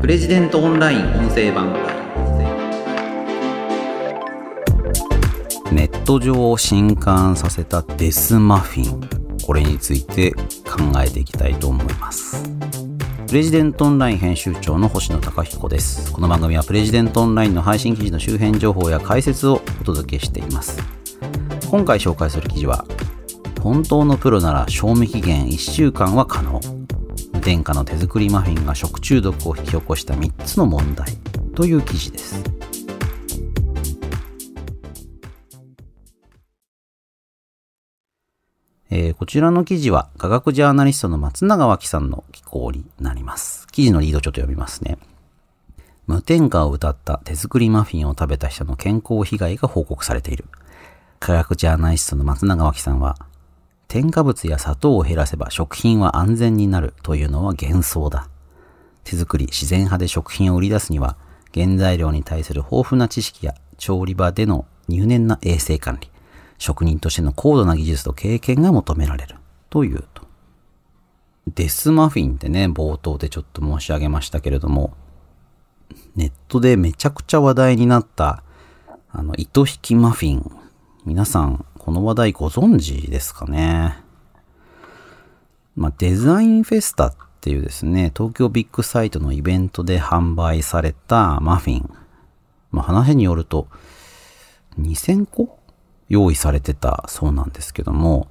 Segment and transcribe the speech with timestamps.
[0.00, 1.74] プレジデントオンライン音声版。
[5.70, 9.00] ネット上を震撼させたデスマフィン。
[9.44, 10.40] これについて考
[11.04, 12.42] えていきたいと思います。
[13.28, 16.10] プレジデントオンライン編集長の星野貴彦です。
[16.12, 20.82] この番組はプレジデントオンラインの配信記事の周辺情報や解説をお届けしています。
[21.70, 22.86] 今回紹介する記事は
[23.60, 26.79] 本当のプロなら賞味期限1週間は可能。
[27.40, 31.08] 無添加の手作りマフィンが食中毒を引き起こした3つの問題
[31.54, 32.44] という記事です
[38.90, 43.68] えー、こちらの記事は科学ジャーナリストの松永脇さんの寄稿になります。
[43.68, 44.98] 記事のリードちょっと読みますね。
[46.08, 50.44] 無添加を謳った手作りマフィンを食べた人の健康被害が報告されている。
[51.20, 53.14] 科学ジャーナリストの松永脇さんは、
[53.90, 58.28] 添加物や砂糖を減らせば食品は安全になるというのは幻想だ。
[59.02, 61.16] 手作り自然派で食品を売り出すには、
[61.52, 66.08] 原材料に対する豊富な知識や調理場での入念な衛生管理、
[66.56, 69.34] 職人としての高度な技術と経験が求められる。
[69.70, 70.22] というと。
[71.52, 74.94] デスマフィンってね、冒頭でちょっと申し上げましたけれども、
[76.14, 78.44] ネットでめちゃくちゃ話題になった、
[79.10, 80.48] あの、糸引きマフィン。
[81.04, 83.96] 皆さん、この話題ご存知ですかね？
[85.74, 91.90] まあ、デザインフェスタっていうですね、東京ビッグサイトのイベントで販売されたマフィン。
[92.70, 93.66] まあ、話によると、
[94.78, 95.58] 2000個
[96.10, 98.28] 用意されてたそうなんですけども、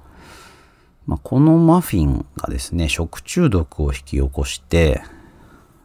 [1.08, 5.02] まあ、このマフィンがですね、食中毒を引き起こして、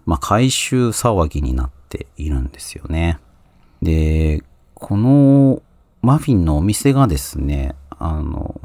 [0.05, 3.17] まあ、回収騒ぎになっているんですよね。
[3.81, 4.43] で、
[4.75, 5.63] この
[6.06, 8.61] マフィンのお店がですね、あの、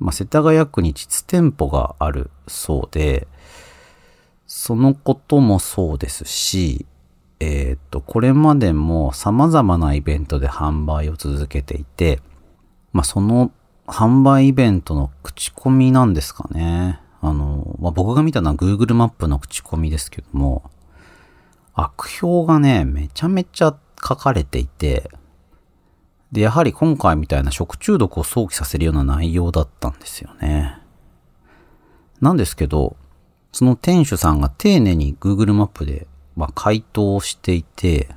[0.00, 3.28] まあ、世田谷区に実店舗があるそうで、
[4.48, 6.84] そのこともそうですし、
[7.38, 12.20] えっ、と、これまでも様々なイベントで販売を続けていて、
[12.92, 13.52] まあ、その
[13.86, 16.98] 販売イベントの口コミなんですかね。
[17.20, 20.68] あの、まあ、僕が見たのは Google マップの口コミですけども、
[21.74, 25.08] 悪評がね、めちゃめちゃ書かれていて、
[26.32, 30.78] で、やはり今回みたいな食中毒を想起させるような内容だったんですよね。
[32.20, 32.96] なんですけど、
[33.52, 36.06] その店主さんが丁寧に Google マップで、
[36.36, 38.08] まあ、回答をしていて、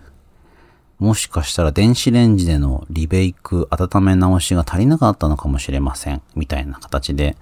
[1.00, 6.22] もしかしたら電子レンジでのリベイク、温め直しが足りなかったのかもしれません。
[6.36, 7.38] みたいな形で、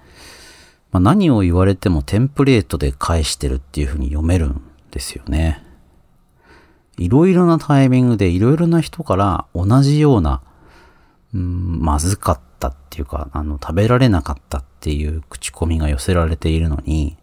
[0.92, 5.62] まあ、何を言われてもテンプレートで返してるっていう風に読めるんですよね。
[6.96, 10.42] いろいろなタイミングでいろいろな人から同じような、
[11.32, 17.16] まずかったっていうか、あの、食べられなかったっていう口コミが寄せられているのに、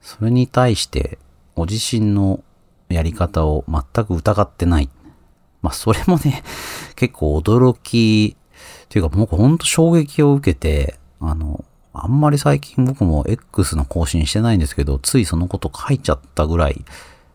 [0.00, 1.18] それに対して
[1.54, 2.42] ご自身の
[2.88, 4.88] やり方を全く疑ってない。
[5.62, 6.42] まあ、それもね、
[6.96, 8.36] 結構驚き、
[8.88, 16.84] というかもうほんと衝撃を受けて、あの、あんまり最近僕も X の更新してないんですけど、ついそのこと書いちゃったぐらい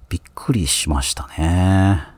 [0.09, 2.14] びっくりしましたね。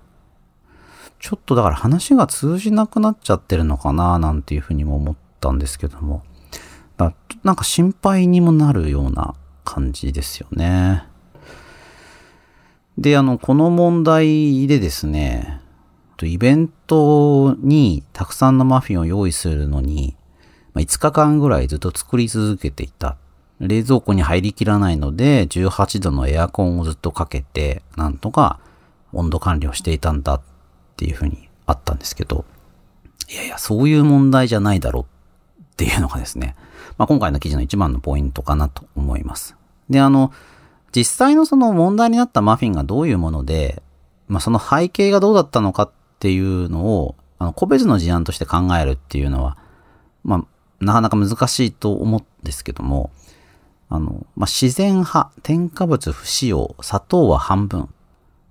[1.20, 6.24] ちょっとだから話が通じなくなっちゃってるのかななんていうふうにも思ったんですけども。
[6.98, 7.14] だ
[7.44, 11.04] なんか心配にもなるような感じですよね。
[12.98, 15.62] で、あの、この問題でですね、
[16.24, 20.16] イベントにたくさんのマフィンを用意するのに、
[20.74, 23.18] 5日間ぐらいずっと作り続けていた。
[23.60, 28.60] 冷蔵庫に入りきらないので、18度のエアコンをずっとかけて、なんとか
[29.14, 30.42] 温度管理をしていたんだっ
[30.98, 32.44] ていうふうにあったんですけど、
[33.30, 36.56] いやいや、そういう問題じゃないだろうっていうのがですね、
[36.98, 39.56] まあ、今回の記事の一番のポイントかなと思います。
[39.90, 40.32] で、あの、
[40.96, 43.84] 実際のその問題になったマフィンがどういうもので、
[44.28, 49.58] まあ、その背景がどうだったのかっていうのを、あの個別の事案として考えるっていうのは、
[50.24, 53.12] まあ、なかなか難しいと思うんですけども、
[53.90, 57.90] あの、まあ、自然派、添加物不使用、砂糖は半分。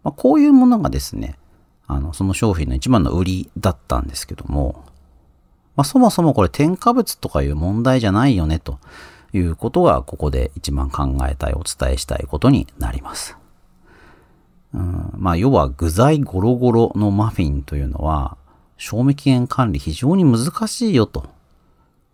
[0.05, 1.39] まあ、こういうものがですね、
[1.87, 4.85] あの、その商品の一番の売りだったんですけども、
[5.77, 8.79] まあ、そもそもこれ添加物とかいう問題じゃないよね、と
[9.33, 13.37] いうことが、ここで一番考えたい、お伝えしたいことになります。
[14.73, 18.37] うん、まあ、要は具材ゴロゴロのマフィンというのは、
[18.79, 21.27] 賞味期限管理非常に難しいよと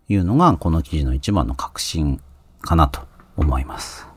[0.07, 2.21] いうのが、この記事の一番の確信
[2.61, 3.01] かなと
[3.37, 4.07] 思います。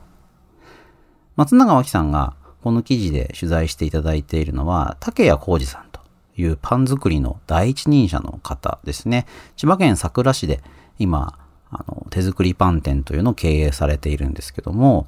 [1.35, 2.33] 松永脇さんが
[2.63, 6.01] この記事で取材していただいているのは、竹谷浩二さんと
[6.35, 9.25] いうパン作りの第一人者の方ですね。
[9.55, 10.61] 千葉県佐倉市で
[10.99, 11.37] 今、
[11.69, 15.07] あの、手作りパン店というのを経営されているんですけども、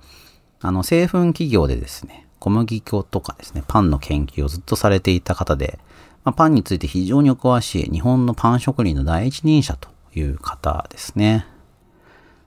[0.61, 5.79] あの、製粉企業でですね、小麦粉とかですね、パンの研究をずっとされていた方で、
[6.23, 11.45] まあ、パンについて非常にお詳しい日本のパン職人の第一人者という方ですね。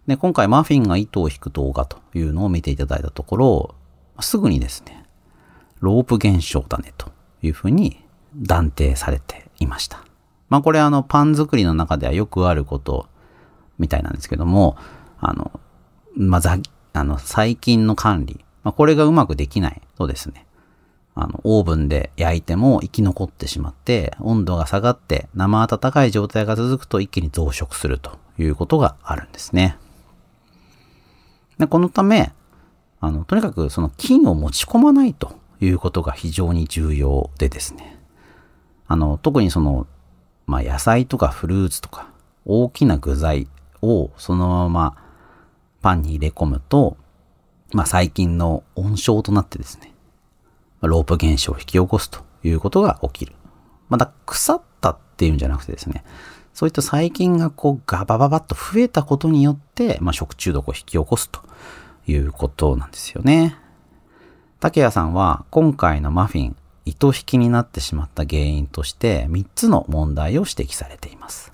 [0.06, 3.74] で、今回マフィンが糸を引く動画というのを見ていただいたところ、
[4.22, 5.04] すぐにですね、
[5.80, 8.04] ロープ現象だねというふうに
[8.36, 10.04] 断定されていました。
[10.48, 13.08] まあこれあのパン作りの中ではよくあること
[13.78, 14.76] みたいなんですけども、
[15.18, 15.60] あの、
[16.14, 16.56] まあ、ざ、
[16.92, 18.44] あの、細菌の管理。
[18.62, 20.46] まあこれがうまくできないとですね、
[21.14, 29.76] あの、オーブンで焼いても生き残ってしまって、温度が下がって生温かい状態が続くと一気に増殖するということがあるんですね。
[31.58, 32.32] でこのため、
[33.02, 37.98] あの、とにかくその菌を持ち込まないということが非常に重要でですね。
[38.86, 39.88] あの、特にその、
[40.46, 42.08] まあ、野菜とかフルーツとか
[42.44, 43.48] 大きな具材
[43.80, 44.96] をそのまま
[45.82, 46.96] パンに入れ込むと、
[47.72, 49.92] まあ、細菌の温床となってですね、
[50.80, 53.32] ロープ現象を引き起こすということが起きる。
[53.88, 56.04] また、腐ったっていうんじゃなくてですね、
[56.54, 61.40] そういった細菌がこうガバババッと増えたことによって、まあ、食中毒を引き起こすと
[62.06, 63.56] いうことなんですよね。
[64.60, 71.52] 竹谷さんは今回のマフィン、糸引きになってしまった原因として3つの問題を指摘されています。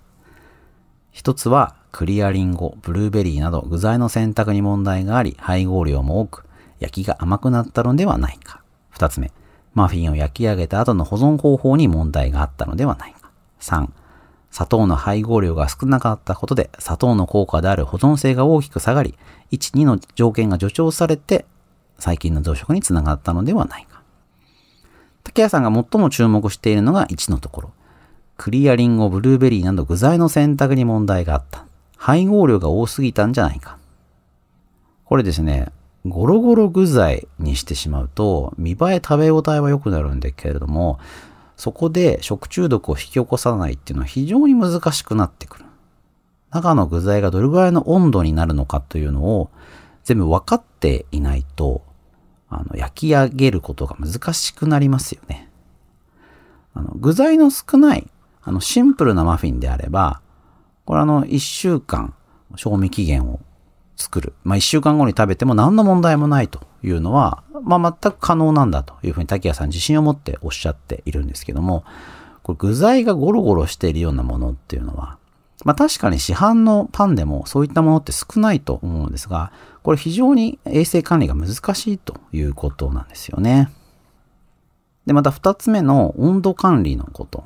[1.10, 6.44] 一つはクリアリンゴ、ブルーベリーなど具材の選択に問題があり、配合量も多く、
[6.78, 8.62] 焼きが甘くなったのではないか。
[8.90, 9.32] 二つ目、
[9.74, 13.30] マフィンを焼き上げた後の保存方法に問題があったのではないか。
[13.58, 13.92] 三、
[14.50, 19.14] 砂糖の配合量が少なかったことで砂糖の効果である保存性が大きく下がり、
[19.52, 21.46] 1、2の条件が助長されて
[21.98, 24.02] 細菌の増殖につながったのではないか。
[25.24, 27.70] 竹谷さんが最も注目しているのが1のところ。
[28.36, 31.64] クリアリンゴ、ブルーベリーなど具材の選択に問題があった。
[31.96, 33.78] 配合量が多すぎたんじゃないか。
[35.04, 35.72] これですね、
[36.06, 40.98] ゴロゴロ具材にしてしまうと、見栄え食べ応えは良くなるんだけれども、
[41.58, 45.64] そこで食中毒を引き起こさないっていうのは非常に難しくなってくる。
[46.50, 49.50] 中の具材がどれぐらいの温度になるのかというのを
[50.04, 51.82] 全部分かっていないと、
[52.48, 55.50] あの、焼き上げることが難しくなりますよね。
[56.74, 58.08] あの、具材の少ない、
[58.40, 60.20] あの、シンプルなマフィンであれば、
[60.84, 62.14] これあの、一週間、
[62.54, 63.40] 賞味期限を
[63.96, 64.32] 作る。
[64.44, 71.84] まあ、一週間後に食べても何の問題もないというのは、まあ、全く可能なんだというふうに滝谷さん自信を持っておっしゃっているんですけども、
[72.42, 75.18] これ具材がゴロゴロしているようなものっていうのは、
[75.64, 79.52] まあ確かに市販のパンでもそういったものって少ないと思うんですが、
[79.82, 83.70] これ非常に衛生管理が難しいということなんですよね。
[85.06, 87.44] で、また二つ目の温度管理のこと。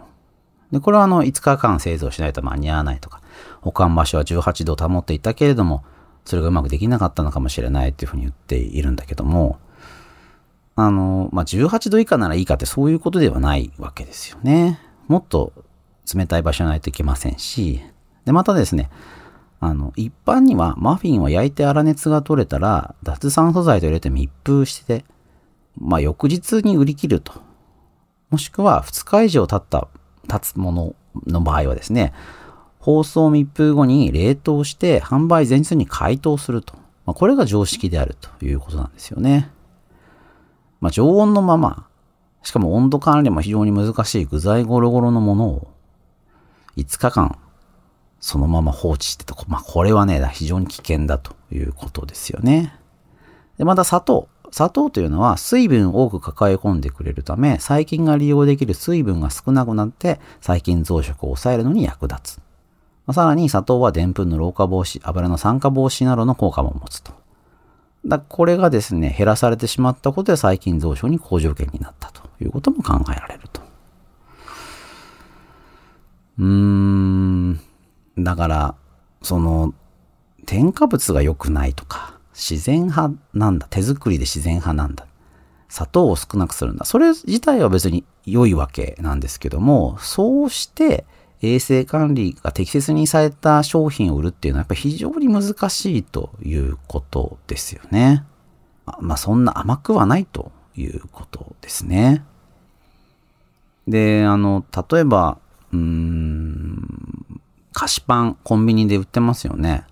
[0.73, 3.23] で、これはあの5日間製造しないと間に合わないとか、
[3.61, 5.85] 保管場所は18度保っていたけれども、
[6.25, 9.59] それがうまくできなかったのかもしれないっていうふうに言っているんだけども、
[10.75, 14.81] あの、まあ、18度以下ならいいかってそういうことではないわけですよね。
[15.09, 15.53] もっと
[16.15, 17.81] 冷たい場所ないといけませんし、
[18.25, 18.91] で、またですね、
[19.61, 25.05] あの、一般にはマフィンを焼いて粗熱が取れたら、脱酸素剤と入れて密封して、
[25.79, 27.33] まあ、翌日に売り切ると。
[28.31, 29.89] もしくは2日以上経った、
[30.29, 30.95] 経つもの
[31.27, 32.13] の場合はですね、
[32.83, 36.75] 放送密封後に冷凍して販売前日に解凍すると。
[37.07, 39.51] まあ、これが常識であるということなんですよね。
[40.81, 41.87] まあ、常温のまま、
[42.43, 45.69] しかも温度管理も非常に難しい具材ゴロゴロのものを
[46.77, 47.39] 5日間
[48.19, 52.75] そのまま放置してと、まあ、これはね、非常に危険だということですよね。
[53.59, 54.29] で、また砂糖。
[54.51, 62.41] 砂糖というのは水分を多く抱え込んでくれるため、細菌が利用できる水分が少なくなって細菌増殖を抑えるのに役立つ。
[63.13, 67.13] まあ、さらに砂糖は澱粉の老化防止、油の酸化防止などの効果も持つと。
[68.07, 73.61] だこれがですね、減らされてしまったことで細菌増殖に好条件になったということも考えられると。
[76.39, 77.61] うーん。
[78.19, 78.75] だから、
[79.21, 79.75] その、
[80.47, 83.67] 添加物が良くないとか、自然派なんだ。
[83.69, 85.07] 手作りで自然派なんだ。
[85.69, 86.87] 砂糖を少なくするんだ。
[86.87, 91.05] それ自体は別に良いわけなんですけども、そうして
[91.43, 98.25] 衛生管理が適切にされた商品を売るっていうのはやっぱり非常に難しいということですよね。
[99.01, 102.25] まあそんな甘くはないということですね。
[103.89, 105.39] で、あの、例えば、
[105.73, 107.41] うーん、
[107.73, 109.85] 菓子パン、コンビニで売ってますよね。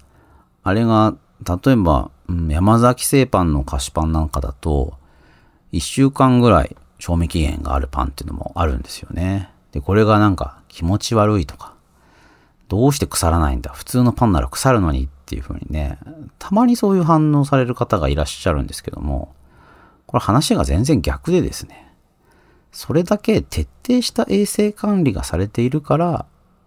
[0.62, 1.16] あれが、
[1.64, 2.10] 例えば、
[2.48, 4.94] 山崎製パンの菓子パンなんかだと、
[5.72, 9.50] 1週間ぐらい賞味期限があるパンっていうのもあるんですよね。
[9.72, 11.74] で、これがなんか気持ち悪いとか、
[12.68, 15.98] どうして腐らないんだ普通のパンなら腐るのにっていう風にね、
[16.38, 19.34] たまにそういう反応される方がいらっしゃるんですけども、
[20.06, 21.92] これ話が全然逆でですね、
[22.72, 26.26] それだけ徹底した衛生管理がされているから、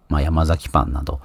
[0.09, 1.21] まあ、山崎パンなど、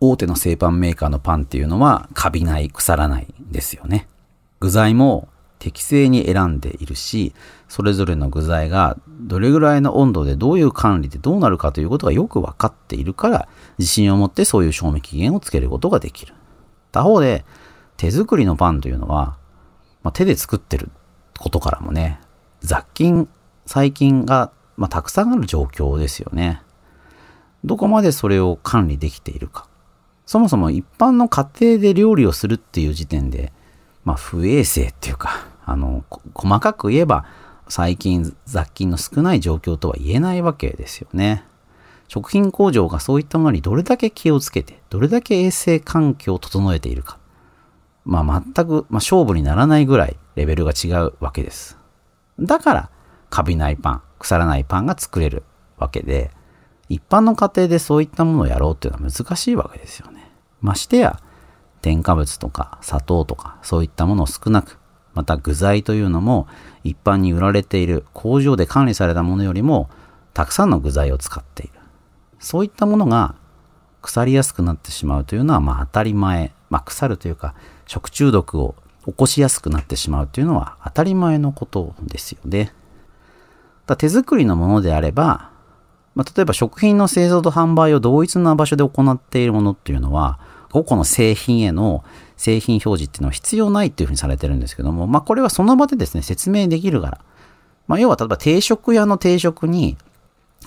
[0.00, 4.08] 大手の製パンメーカーのパンっていうのは、カビない、腐らないですよね。
[4.58, 5.28] 具材も
[5.64, 7.32] 適正に選んでいるし、
[7.68, 16.34] それぞれの具材がどれぐらいの温度でどういう管理でどうなるかということがよく分かっているから、自信を持ってそういう賞味期限をつけることができる。
[16.92, 17.46] 他方で、
[17.96, 19.38] 手作りのパンというのは、
[20.02, 20.90] まあ、手で作ってる
[21.38, 22.20] ことからもね、
[22.60, 23.26] 雑菌、
[23.64, 26.60] 細菌が、まあ、たくさんある状況ですよね。
[27.64, 29.66] どこまでそれを管理できているか。
[30.26, 33.54] そもそも一般の家庭で料理をするっていう時点で、
[34.04, 36.04] まあ、不衛生っていうか、あの、
[36.34, 37.24] 細かく言えば、
[37.68, 41.44] 細菌、雑菌の少ない状況とは言えないわけですよね。
[42.08, 47.18] 食品工場がそういったものにどれだけ気をつけて、どれだけ衛生環境を整えているか。
[48.04, 51.78] まあ、全く、まあ、勝負にならないぐらいレベルが違うわけです。
[52.38, 52.90] だから、
[53.30, 55.42] カビないパン、腐らないパンが作れる
[55.78, 56.30] わけで、
[56.88, 60.30] 一般の家庭でそういったものをやろうっていうのは難しいわけですよね。
[60.60, 61.20] ましてや、
[61.80, 64.78] 添加物とか砂糖とかそういったものを少なく、
[65.14, 66.46] また具材というのも
[66.82, 69.88] 一般に売られている工場で管理されたものよりも
[70.32, 71.72] たくさんの具材を使っている。
[72.40, 73.34] そういったものが
[74.02, 76.52] 腐りやすくなってしまうというのはまあ当たり前。
[76.68, 77.54] まあ腐るというか
[77.86, 78.74] 食中毒を
[79.06, 82.74] 起こしやすくなってしまうというのは当たり前のことですよね。
[83.86, 85.50] だ手作りのものであれば、
[86.14, 90.38] まあ、例えば食品の製造と販売を同一な場所で行っているものっていうのは、
[90.74, 92.02] 個々の製品への
[92.36, 97.20] 製品表示っていうのは必要ないっていうふうにされてるんですけども、まあこれはその場でですね、説明できるから。
[97.86, 99.96] まあ要は例えば定食屋の定食に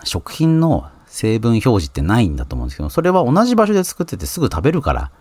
[0.05, 5.11] 食品の成分表示ってないんだと思うんですけど、それは同じ場所で作っててすぐ食べるから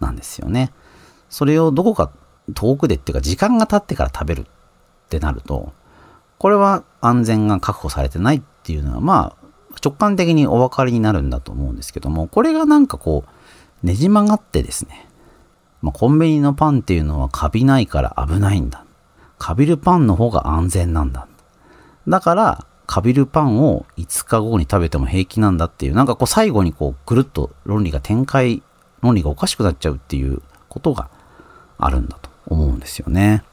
[0.00, 0.72] なんですよね。
[1.28, 2.10] それをどこか
[2.54, 4.44] 遠くでっていうか時間が経ってから食べるっ
[5.10, 5.74] てなると、
[6.38, 9.40] これは安全が確保されてないっていうのは、まあ
[9.84, 13.30] 直感的にお分かりになるんだと思うんですけども、これがなんかこう、
[13.82, 15.06] ねじ曲がってですね、
[15.82, 18.84] まあ、コンビニのパンっていうのはカビないから危ないんだ。
[19.38, 21.26] カビるパンの方が安全なんだ。
[22.06, 28.62] だから、カビるパンを5日後に食べても平気なんだっていう、なんかこう最後にこうぐるっと論理が展開、
[29.00, 31.08] 論理がおかしくなっちゃうっていうことが
[31.78, 33.44] あるんだと思うんですよね。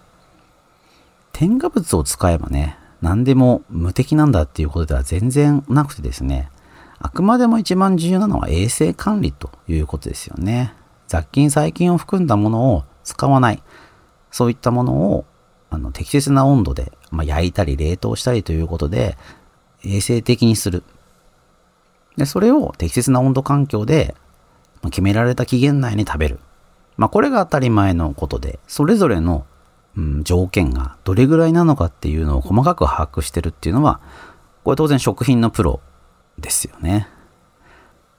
[1.31, 6.49] 添加物を使えばね、何でも無敵なんだっていうことでは全然なくてですね、
[6.99, 10.73] あくまでも一番重要なのは衛生管理ということですよね。
[11.07, 13.61] 雑菌細菌を含んだものを使わない。
[14.31, 15.25] そういったものを
[15.69, 19.17] あの適切な温度で、まあ、焼いたり冷凍したりということで
[19.83, 20.83] 衛生的にする。
[22.17, 24.15] で、それを適切な温度環境で、
[24.81, 26.39] まあ、決められた期限内に食べる。
[26.97, 29.45] まあ、これが当たり前のことで、それぞれの
[29.97, 33.99] うん、条件がどれぐらいなのかっていうのを細かく把握してるっていうのは、
[34.63, 35.81] これ当然食品のプロ
[36.37, 37.07] ですよね。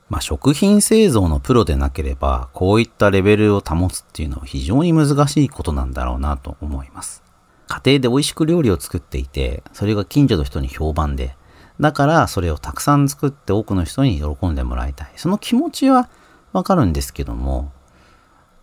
[0.09, 7.23] まあ、食品製造のプロでなければ、こういったレベルを保つっていうのは非常に難しいことなんだろうなと思います。
[7.67, 11.37] 家庭で美味しく料理を作っていて、それが近所の人に評判で、
[11.79, 15.13] だからそれをたくさん作って多くの人に喜んでもらいたい。
[15.17, 16.09] その気持ちは
[16.53, 17.71] わかるんですけども、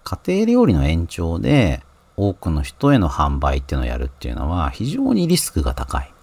[0.04, 1.84] 家庭料理の延長で、
[2.18, 6.14] 多くの人への販売っていうのをやるっていうのは非常にリスクが高い。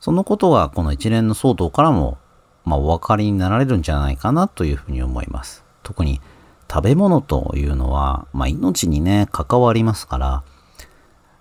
[0.00, 2.18] そのことがこの一連の騒動からも、
[2.64, 5.64] まあ、お分かりになられるんじゃないかなというふうに思います。
[5.82, 6.20] 特に
[6.70, 10.42] 食べ物というのは、まあ、命にね、関わりますから、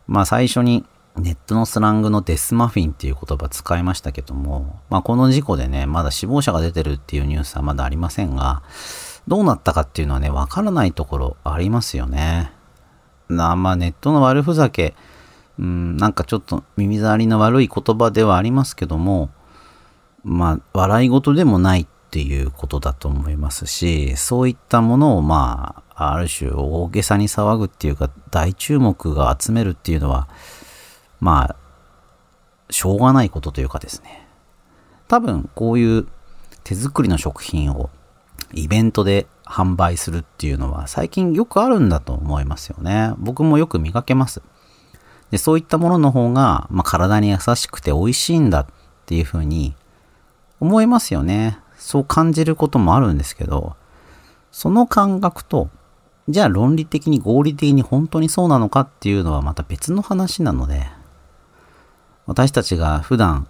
[0.07, 0.85] まあ最初に
[1.17, 8.63] ネットのスラングのデスマフィンっていう言葉使いましたけども、まあこの事故でね、まだ死亡者が出てるっていうニュースはまだありませんが、
[9.27, 12.51] どうなったかっていうのはね、わからないところありますよね。
[13.27, 14.95] な、まあネットの悪ふざけ、
[15.59, 19.29] うん、なんかちょっと耳障りの悪い言葉ではありますけども、
[20.23, 30.27] まあ笑い事でもないっていうことだと思いますし、そういったものをまあ、ある種大げさに騒ぐっていうか、大注目が集めるっていうのは、
[31.19, 31.55] まあ、
[32.71, 34.27] しょうがないことというかですね。
[35.07, 36.07] 多分こういう
[36.63, 37.89] 手作りの食品を
[38.53, 43.13] イベントで販売するっていうのは最近よくあるんだと思いますよね。
[43.17, 44.41] 僕もよく見かけます。
[45.31, 48.67] でそういったものの方が、まあ、体に優しくて美味しいんだっ
[49.05, 49.75] ていうふうに
[50.59, 51.59] 思いますよね。
[51.77, 53.75] そう感じることもあるんですけど、
[54.51, 55.69] その感覚と、
[56.27, 60.87] じゃあ論理的に合理的に本当にそうなのかっていうのはまた別の話なので、
[62.25, 63.47] 私たちが普段